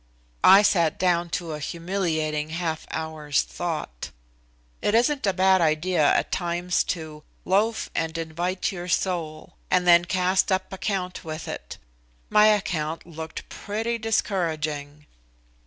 [0.43, 4.09] I sat down to a humiliating half hour's thought.
[4.81, 10.05] It isn't a bad idea at times to "loaf and invite your soul," and then
[10.05, 11.77] cast up account with it.
[12.31, 15.05] My account looked pretty discouraging.